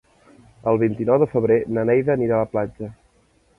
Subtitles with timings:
[0.71, 2.93] El vint-i-nou de febrer na Neida anirà a la platja.